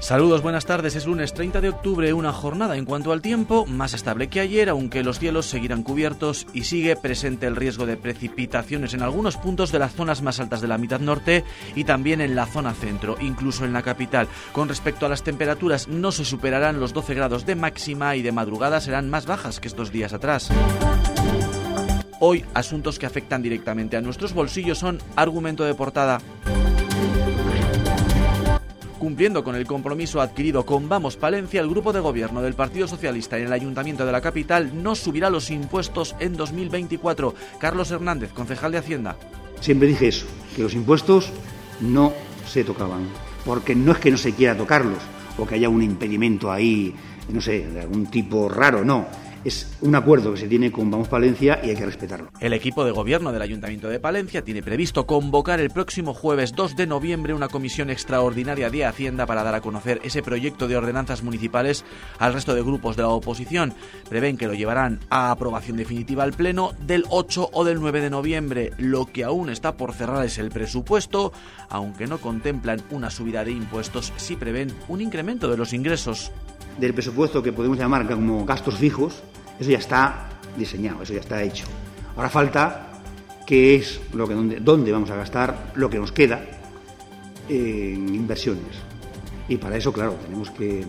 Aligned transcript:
Saludos, 0.00 0.40
buenas 0.40 0.64
tardes. 0.64 0.96
Es 0.96 1.04
lunes 1.04 1.34
30 1.34 1.60
de 1.60 1.68
octubre, 1.68 2.14
una 2.14 2.32
jornada 2.32 2.78
en 2.78 2.86
cuanto 2.86 3.12
al 3.12 3.20
tiempo 3.20 3.66
más 3.66 3.92
estable 3.92 4.28
que 4.28 4.40
ayer, 4.40 4.70
aunque 4.70 5.02
los 5.02 5.18
cielos 5.18 5.44
seguirán 5.44 5.82
cubiertos 5.82 6.46
y 6.54 6.64
sigue 6.64 6.96
presente 6.96 7.46
el 7.46 7.56
riesgo 7.56 7.84
de 7.84 7.98
precipitaciones 7.98 8.94
en 8.94 9.02
algunos 9.02 9.36
puntos 9.36 9.70
de 9.70 9.80
las 9.80 9.92
zonas 9.92 10.22
más 10.22 10.40
altas 10.40 10.62
de 10.62 10.68
la 10.68 10.78
mitad 10.78 10.98
norte 10.98 11.44
y 11.76 11.84
también 11.84 12.22
en 12.22 12.36
la 12.36 12.46
zona 12.46 12.72
centro, 12.72 13.16
incluso 13.20 13.66
en 13.66 13.74
la 13.74 13.82
capital. 13.82 14.28
Con 14.52 14.70
respecto 14.70 15.04
a 15.04 15.10
las 15.10 15.24
temperaturas, 15.24 15.86
no 15.86 16.10
se 16.10 16.24
superarán 16.24 16.80
los 16.80 16.94
12 16.94 17.12
grados 17.12 17.44
de 17.44 17.54
máxima 17.54 18.16
y 18.16 18.22
de 18.22 18.32
madrugada 18.32 18.80
serán 18.80 19.10
más 19.10 19.26
bajas 19.26 19.60
que 19.60 19.68
estos 19.68 19.92
días 19.92 20.14
atrás. 20.14 20.48
Hoy, 22.18 22.46
asuntos 22.54 22.98
que 22.98 23.04
afectan 23.04 23.42
directamente 23.42 23.98
a 23.98 24.00
nuestros 24.00 24.32
bolsillos 24.32 24.78
son 24.78 25.02
argumento 25.16 25.64
de 25.64 25.74
portada. 25.74 26.22
Cumpliendo 28.98 29.44
con 29.44 29.54
el 29.54 29.66
compromiso 29.66 30.20
adquirido 30.20 30.66
con 30.66 30.88
Vamos 30.88 31.16
Palencia, 31.16 31.60
el 31.60 31.68
grupo 31.68 31.92
de 31.92 32.00
gobierno 32.00 32.42
del 32.42 32.54
Partido 32.54 32.88
Socialista 32.88 33.38
en 33.38 33.46
el 33.46 33.52
Ayuntamiento 33.52 34.04
de 34.04 34.10
la 34.10 34.20
capital 34.20 34.82
no 34.82 34.96
subirá 34.96 35.30
los 35.30 35.50
impuestos 35.50 36.16
en 36.18 36.36
2024. 36.36 37.34
Carlos 37.60 37.90
Hernández, 37.92 38.32
concejal 38.32 38.72
de 38.72 38.78
Hacienda. 38.78 39.16
Siempre 39.60 39.88
dije 39.88 40.08
eso, 40.08 40.26
que 40.56 40.62
los 40.62 40.74
impuestos 40.74 41.30
no 41.80 42.12
se 42.46 42.64
tocaban, 42.64 43.06
porque 43.44 43.76
no 43.76 43.92
es 43.92 43.98
que 43.98 44.10
no 44.10 44.16
se 44.16 44.32
quiera 44.32 44.56
tocarlos 44.56 44.98
o 45.38 45.46
que 45.46 45.54
haya 45.54 45.68
un 45.68 45.82
impedimento 45.82 46.50
ahí, 46.50 46.92
no 47.28 47.40
sé, 47.40 47.68
de 47.68 47.80
algún 47.80 48.06
tipo 48.06 48.48
raro, 48.48 48.84
no 48.84 49.06
es 49.48 49.66
un 49.80 49.94
acuerdo 49.94 50.32
que 50.32 50.40
se 50.40 50.46
tiene 50.46 50.70
con 50.70 50.90
Vamos 50.90 51.08
Palencia 51.08 51.60
y 51.64 51.70
hay 51.70 51.76
que 51.76 51.86
respetarlo. 51.86 52.30
El 52.40 52.52
equipo 52.52 52.84
de 52.84 52.92
gobierno 52.92 53.32
del 53.32 53.42
Ayuntamiento 53.42 53.88
de 53.88 53.98
Palencia 53.98 54.42
tiene 54.42 54.62
previsto 54.62 55.06
convocar 55.06 55.58
el 55.58 55.70
próximo 55.70 56.14
jueves 56.14 56.52
2 56.54 56.76
de 56.76 56.86
noviembre 56.86 57.34
una 57.34 57.48
comisión 57.48 57.90
extraordinaria 57.90 58.70
de 58.70 58.84
Hacienda 58.84 59.26
para 59.26 59.42
dar 59.42 59.54
a 59.54 59.60
conocer 59.60 60.00
ese 60.04 60.22
proyecto 60.22 60.68
de 60.68 60.76
ordenanzas 60.76 61.22
municipales 61.22 61.84
al 62.18 62.34
resto 62.34 62.54
de 62.54 62.62
grupos 62.62 62.96
de 62.96 63.02
la 63.02 63.08
oposición. 63.08 63.74
Prevén 64.08 64.36
que 64.36 64.46
lo 64.46 64.54
llevarán 64.54 65.00
a 65.10 65.30
aprobación 65.30 65.76
definitiva 65.76 66.22
al 66.22 66.34
Pleno 66.34 66.72
del 66.86 67.04
8 67.08 67.50
o 67.52 67.64
del 67.64 67.80
9 67.80 68.02
de 68.02 68.10
noviembre. 68.10 68.72
Lo 68.78 69.06
que 69.06 69.24
aún 69.24 69.48
está 69.48 69.76
por 69.76 69.94
cerrar 69.94 70.24
es 70.24 70.38
el 70.38 70.50
presupuesto, 70.50 71.32
aunque 71.70 72.06
no 72.06 72.18
contemplan 72.18 72.82
una 72.90 73.10
subida 73.10 73.44
de 73.44 73.52
impuestos, 73.52 74.12
sí 74.16 74.36
prevén 74.36 74.72
un 74.88 75.00
incremento 75.00 75.50
de 75.50 75.56
los 75.56 75.72
ingresos 75.72 76.30
del 76.78 76.94
presupuesto 76.94 77.42
que 77.42 77.52
podemos 77.52 77.78
llamar 77.78 78.08
como 78.08 78.44
gastos 78.44 78.76
fijos, 78.76 79.22
eso 79.58 79.70
ya 79.70 79.78
está 79.78 80.28
diseñado, 80.56 81.02
eso 81.02 81.12
ya 81.12 81.20
está 81.20 81.42
hecho. 81.42 81.66
Ahora 82.16 82.28
falta 82.28 82.88
qué 83.46 83.76
es 83.76 84.00
lo 84.12 84.26
que 84.28 84.34
dónde, 84.34 84.60
dónde 84.60 84.92
vamos 84.92 85.10
a 85.10 85.16
gastar 85.16 85.72
lo 85.74 85.88
que 85.88 85.98
nos 85.98 86.12
queda 86.12 86.44
en 87.48 88.14
inversiones. 88.14 88.76
Y 89.48 89.56
para 89.56 89.76
eso, 89.76 89.92
claro, 89.92 90.14
tenemos 90.24 90.50
que 90.50 90.84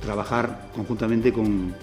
trabajar 0.00 0.70
conjuntamente 0.74 1.32
con 1.32 1.74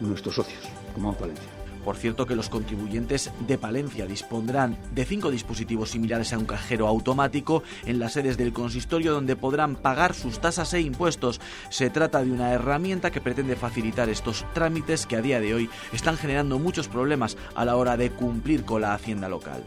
nuestros 0.00 0.34
socios, 0.34 0.62
como 0.94 1.12
Valencia. 1.14 1.61
Por 1.84 1.96
cierto 1.96 2.26
que 2.26 2.36
los 2.36 2.48
contribuyentes 2.48 3.30
de 3.46 3.58
Palencia 3.58 4.06
dispondrán 4.06 4.76
de 4.94 5.04
cinco 5.04 5.30
dispositivos 5.30 5.90
similares 5.90 6.32
a 6.32 6.38
un 6.38 6.44
cajero 6.44 6.86
automático 6.86 7.62
en 7.86 7.98
las 7.98 8.12
sedes 8.12 8.36
del 8.36 8.52
consistorio 8.52 9.12
donde 9.12 9.36
podrán 9.36 9.76
pagar 9.76 10.14
sus 10.14 10.38
tasas 10.40 10.72
e 10.74 10.80
impuestos. 10.80 11.40
Se 11.70 11.90
trata 11.90 12.22
de 12.22 12.30
una 12.30 12.52
herramienta 12.52 13.10
que 13.10 13.20
pretende 13.20 13.56
facilitar 13.56 14.08
estos 14.08 14.44
trámites 14.54 15.06
que 15.06 15.16
a 15.16 15.22
día 15.22 15.40
de 15.40 15.54
hoy 15.54 15.70
están 15.92 16.16
generando 16.16 16.58
muchos 16.58 16.88
problemas 16.88 17.36
a 17.54 17.64
la 17.64 17.76
hora 17.76 17.96
de 17.96 18.10
cumplir 18.10 18.64
con 18.64 18.82
la 18.82 18.94
hacienda 18.94 19.28
local. 19.28 19.64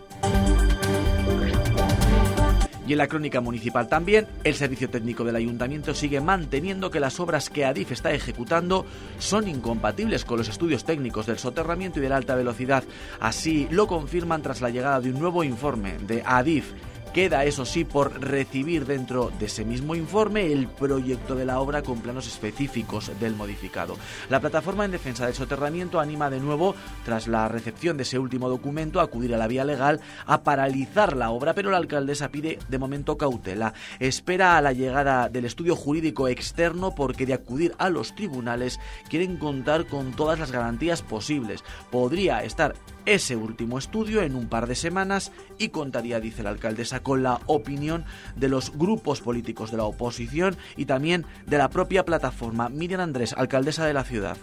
Y 2.88 2.92
en 2.92 3.00
la 3.00 3.08
crónica 3.08 3.42
municipal 3.42 3.88
también, 3.88 4.28
el 4.44 4.54
servicio 4.54 4.90
técnico 4.90 5.24
del 5.24 5.36
ayuntamiento 5.36 5.96
sigue 5.96 6.22
manteniendo 6.22 6.92
que 6.92 7.00
las 7.00 7.20
obras 7.20 7.50
que 7.50 7.66
ADIF 7.66 7.92
está 7.92 8.14
ejecutando 8.14 8.86
son 9.18 9.48
incompatibles 9.48 10.24
con 10.24 10.38
los 10.38 10.50
estudios 10.50 10.86
técnicos 10.86 11.26
del 11.26 11.40
soterramiento 11.40 12.00
y 12.00 12.04
de 12.04 12.10
la 12.10 12.18
alta 12.18 12.36
velocidad. 12.36 12.84
Así 13.20 13.68
lo 13.72 13.88
confirman 13.88 14.44
tras 14.44 14.62
la 14.62 14.70
llegada 14.70 15.02
de 15.02 15.10
un 15.10 15.20
nuevo 15.20 15.44
informe 15.44 15.98
de 16.00 16.22
ADIF 16.26 16.74
Queda, 17.16 17.46
eso 17.46 17.64
sí, 17.64 17.86
por 17.86 18.20
recibir 18.20 18.86
dentro 18.86 19.32
de 19.40 19.46
ese 19.46 19.64
mismo 19.64 19.96
informe 19.96 20.52
el 20.52 20.68
proyecto 20.68 21.34
de 21.34 21.46
la 21.46 21.62
obra 21.62 21.82
con 21.82 22.02
planos 22.02 22.28
específicos 22.28 23.10
del 23.22 23.36
modificado. 23.36 23.96
La 24.30 24.42
plataforma 24.42 24.84
en 24.84 24.92
defensa 24.92 25.26
del 25.26 25.34
soterramiento 25.34 26.02
anima 26.02 26.30
de 26.30 26.42
nuevo, 26.42 26.76
tras 27.06 27.30
la 27.30 27.48
recepción 27.48 27.96
de 27.96 28.04
ese 28.04 28.20
último 28.20 28.50
documento, 28.50 29.00
a 29.00 29.04
acudir 29.04 29.34
a 29.34 29.38
la 29.38 29.48
vía 29.48 29.64
legal 29.64 30.02
a 30.26 30.44
paralizar 30.44 31.16
la 31.16 31.30
obra, 31.30 31.54
pero 31.54 31.72
la 31.72 31.78
alcaldesa 31.78 32.32
pide 32.32 32.60
de 32.68 32.80
momento 32.80 33.18
cautela. 33.18 33.74
Espera 34.02 34.58
a 34.58 34.62
la 34.62 34.74
llegada 34.74 35.30
del 35.30 35.46
estudio 35.46 35.78
jurídico 35.78 36.28
externo 36.28 36.96
porque 36.96 37.26
de 37.26 37.36
acudir 37.36 37.76
a 37.78 37.90
los 37.90 38.14
tribunales 38.14 38.78
quieren 39.10 39.38
contar 39.38 39.88
con 39.88 40.12
todas 40.12 40.38
las 40.38 40.52
garantías 40.52 41.02
posibles. 41.02 41.64
Podría 41.90 42.44
estar 42.44 42.76
ese 43.06 43.36
último 43.36 43.78
estudio 43.78 44.22
en 44.22 44.36
un 44.36 44.48
par 44.48 44.68
de 44.68 44.76
semanas 44.76 45.32
y 45.58 45.70
contaría, 45.70 46.20
dice 46.20 46.44
la 46.44 46.50
alcaldesa, 46.50 47.02
con 47.06 47.22
la 47.22 47.40
opinión 47.46 48.04
de 48.36 48.50
los 48.50 48.76
grupos 48.76 49.22
políticos 49.22 49.70
de 49.70 49.78
la 49.78 49.84
oposición 49.84 50.58
y 50.76 50.86
también 50.86 51.24
de 51.46 51.60
la 51.60 51.70
propia 51.70 52.04
plataforma. 52.04 52.68
Miriam 52.68 53.00
Andrés, 53.00 53.34
alcaldesa 53.38 53.86
de 53.86 53.94
la 53.94 54.04
ciudad. 54.04 54.36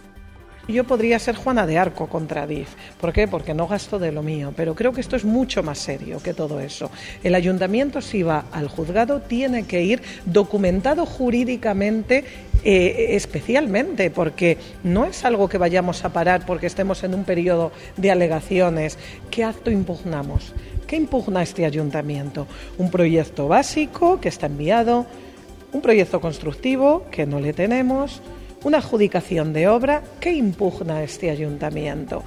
Yo 0.69 0.85
podría 0.85 1.19
ser 1.19 1.35
Juana 1.35 1.67
de 1.67 1.77
Arco 1.77 2.07
contra 2.07 2.47
DIF. 2.47 2.69
¿Por 3.01 3.11
qué? 3.11 3.27
Porque 3.27 3.53
no 3.53 3.67
gasto 3.67 3.99
de 3.99 4.13
lo 4.13 4.23
mío. 4.23 4.53
Pero 4.55 4.75
creo 4.75 4.93
que 4.93 5.01
esto 5.01 5.17
es 5.17 5.25
mucho 5.25 5.61
más 5.61 5.77
serio 5.77 6.23
que 6.23 6.33
todo 6.33 6.61
eso. 6.61 6.89
El 7.21 7.35
ayuntamiento, 7.35 7.99
si 7.99 8.23
va 8.23 8.45
al 8.53 8.69
juzgado, 8.69 9.19
tiene 9.19 9.65
que 9.65 9.83
ir 9.83 10.01
documentado 10.25 11.05
jurídicamente 11.05 12.23
eh, 12.63 13.15
especialmente, 13.15 14.09
porque 14.09 14.57
no 14.83 15.05
es 15.05 15.25
algo 15.25 15.49
que 15.49 15.57
vayamos 15.57 16.05
a 16.05 16.13
parar 16.13 16.45
porque 16.45 16.67
estemos 16.67 17.03
en 17.03 17.13
un 17.13 17.23
periodo 17.23 17.71
de 17.97 18.11
alegaciones. 18.11 18.97
¿Qué 19.29 19.43
acto 19.43 19.71
impugnamos? 19.71 20.53
¿Qué 20.87 20.95
impugna 20.95 21.43
este 21.43 21.65
ayuntamiento? 21.65 22.47
Un 22.77 22.91
proyecto 22.91 23.47
básico 23.47 24.19
que 24.19 24.29
está 24.29 24.45
enviado, 24.47 25.05
un 25.71 25.81
proyecto 25.81 26.21
constructivo 26.21 27.05
que 27.11 27.25
no 27.25 27.39
le 27.39 27.53
tenemos 27.53 28.21
una 28.63 28.77
adjudicación 28.77 29.53
de 29.53 29.67
obra 29.67 30.03
que 30.19 30.31
impugna 30.31 31.03
este 31.03 31.29
ayuntamiento. 31.29 32.23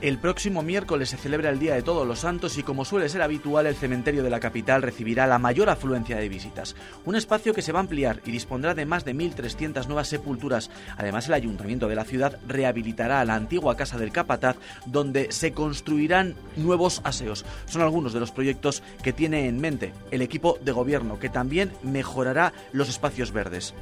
El 0.00 0.18
próximo 0.18 0.62
miércoles 0.62 1.08
se 1.08 1.16
celebra 1.16 1.50
el 1.50 1.58
Día 1.58 1.74
de 1.74 1.82
Todos 1.82 2.06
los 2.06 2.20
Santos 2.20 2.56
y 2.56 2.62
como 2.62 2.84
suele 2.84 3.08
ser 3.08 3.20
habitual 3.20 3.66
el 3.66 3.74
cementerio 3.74 4.22
de 4.22 4.30
la 4.30 4.38
capital 4.38 4.80
recibirá 4.80 5.26
la 5.26 5.40
mayor 5.40 5.68
afluencia 5.68 6.16
de 6.16 6.28
visitas. 6.28 6.76
Un 7.04 7.16
espacio 7.16 7.52
que 7.52 7.62
se 7.62 7.72
va 7.72 7.80
a 7.80 7.82
ampliar 7.82 8.20
y 8.24 8.30
dispondrá 8.30 8.76
de 8.76 8.86
más 8.86 9.04
de 9.04 9.12
1.300 9.12 9.86
nuevas 9.86 10.06
sepulturas. 10.06 10.70
Además 10.96 11.26
el 11.26 11.34
ayuntamiento 11.34 11.88
de 11.88 11.96
la 11.96 12.04
ciudad 12.04 12.38
rehabilitará 12.46 13.24
la 13.24 13.34
antigua 13.34 13.76
casa 13.76 13.98
del 13.98 14.12
Capataz 14.12 14.56
donde 14.86 15.32
se 15.32 15.50
construirán 15.50 16.36
nuevos 16.54 17.00
aseos. 17.02 17.44
Son 17.66 17.82
algunos 17.82 18.12
de 18.12 18.20
los 18.20 18.30
proyectos 18.30 18.84
que 19.02 19.12
tiene 19.12 19.48
en 19.48 19.60
mente 19.60 19.92
el 20.12 20.22
equipo 20.22 20.60
de 20.62 20.70
gobierno 20.70 21.18
que 21.18 21.28
también 21.28 21.72
mejorará 21.82 22.52
los 22.70 22.88
espacios 22.88 23.32
verdes. 23.32 23.74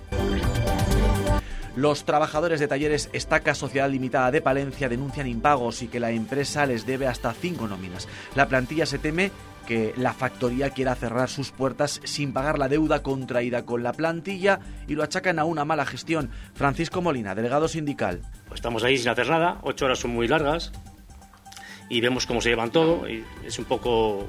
Los 1.76 2.06
trabajadores 2.06 2.58
de 2.58 2.68
talleres 2.68 3.10
Estaca 3.12 3.54
Sociedad 3.54 3.90
Limitada 3.90 4.30
de 4.30 4.40
Palencia 4.40 4.88
denuncian 4.88 5.26
impagos 5.26 5.82
y 5.82 5.88
que 5.88 6.00
la 6.00 6.10
empresa 6.10 6.64
les 6.64 6.86
debe 6.86 7.06
hasta 7.06 7.34
cinco 7.34 7.68
nóminas. 7.68 8.08
La 8.34 8.48
plantilla 8.48 8.86
se 8.86 8.98
teme 8.98 9.30
que 9.66 9.92
la 9.98 10.14
factoría 10.14 10.70
quiera 10.70 10.94
cerrar 10.94 11.28
sus 11.28 11.50
puertas 11.50 12.00
sin 12.04 12.32
pagar 12.32 12.58
la 12.58 12.68
deuda 12.68 13.02
contraída 13.02 13.66
con 13.66 13.82
la 13.82 13.92
plantilla 13.92 14.58
y 14.88 14.94
lo 14.94 15.02
achacan 15.02 15.38
a 15.38 15.44
una 15.44 15.66
mala 15.66 15.84
gestión. 15.84 16.30
Francisco 16.54 17.02
Molina, 17.02 17.34
delegado 17.34 17.68
sindical. 17.68 18.22
Pues 18.48 18.58
estamos 18.58 18.82
ahí 18.82 18.96
sin 18.96 19.10
hacer 19.10 19.28
nada, 19.28 19.58
ocho 19.62 19.84
horas 19.84 19.98
son 19.98 20.12
muy 20.12 20.28
largas 20.28 20.72
y 21.90 22.00
vemos 22.00 22.26
cómo 22.26 22.40
se 22.40 22.48
llevan 22.48 22.70
todo 22.70 23.06
y 23.06 23.22
es 23.44 23.58
un 23.58 23.66
poco 23.66 24.26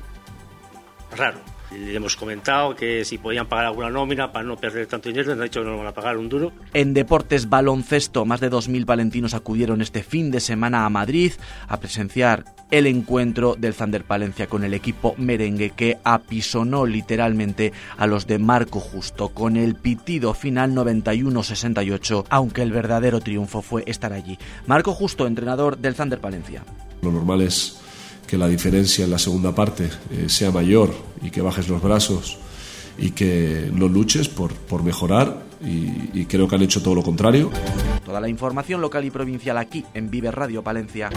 raro. 1.16 1.40
Le 1.72 1.96
hemos 1.96 2.16
comentado 2.16 2.76
que 2.76 3.04
si 3.04 3.18
podían 3.18 3.48
pagar 3.48 3.66
alguna 3.66 3.90
nómina 3.90 4.32
para 4.32 4.46
no 4.46 4.56
perder 4.56 4.88
tanto 4.88 5.10
dinero, 5.10 5.30
nos 5.30 5.40
han 5.40 5.44
dicho 5.44 5.62
que 5.62 5.66
no 5.66 5.78
van 5.78 5.88
a 5.88 5.94
pagar 5.94 6.18
un 6.18 6.30
duro. 6.30 6.52
En 6.74 6.94
deportes 6.94 7.50
baloncesto, 7.50 8.26
más 8.26 8.40
de 8.40 8.50
2.000 8.50 8.86
palentinos 8.86 9.34
acudieron 9.34 9.82
este 9.82 10.04
fin 10.04 10.32
de 10.32 10.40
semana 10.40 10.86
a 10.86 10.90
Madrid 10.90 11.34
a 11.68 11.80
presenciar 11.80 12.46
el 12.72 12.88
encuentro 12.88 13.56
del 13.56 13.74
Thunder 13.74 14.04
Palencia 14.04 14.48
con 14.48 14.64
el 14.64 14.74
equipo 14.74 15.16
merengue 15.18 15.72
que 15.72 15.98
apisonó 16.04 16.86
literalmente 16.86 17.74
a 17.98 18.08
los 18.08 18.28
de 18.28 18.40
Marco 18.40 18.80
Justo 18.80 19.30
con 19.30 19.58
el 19.58 19.76
pitido 19.76 20.34
final 20.34 20.74
91-68, 20.74 22.26
aunque 22.30 22.62
el 22.62 22.72
verdadero 22.72 23.20
triunfo 23.20 23.62
fue 23.62 23.84
estar 23.88 24.14
allí. 24.14 24.38
Marco 24.68 24.94
Justo, 24.94 25.28
entrenador 25.28 25.78
del 25.78 25.96
Thunder 25.96 26.20
Palencia. 26.20 26.64
Lo 27.02 27.12
normal 27.12 27.42
es 27.42 27.80
que 28.28 28.38
la 28.38 28.48
diferencia 28.48 29.06
en 29.06 29.12
la 29.12 29.18
segunda 29.18 29.56
parte 29.56 29.90
eh, 30.12 30.26
sea 30.28 30.52
mayor 30.52 30.94
y 31.22 31.32
que 31.32 31.42
bajes 31.42 31.70
los 31.70 31.82
brazos 31.82 32.38
y 32.98 33.12
que 33.12 33.70
no 33.74 33.88
luches 33.88 34.28
por, 34.28 34.54
por 34.54 34.84
mejorar 34.84 35.46
y, 35.64 36.20
y 36.20 36.26
creo 36.26 36.48
que 36.48 36.56
han 36.56 36.62
hecho 36.62 36.84
todo 36.84 36.96
lo 36.96 37.04
contrario. 37.04 37.50
Toda 38.06 38.20
la 38.20 38.30
información 38.30 38.82
local 38.82 39.06
y 39.06 39.12
provincial 39.12 39.58
aquí 39.58 39.86
en 39.94 40.10
Vive 40.10 40.32
Radio 40.32 40.64
Palencia. 40.64 41.10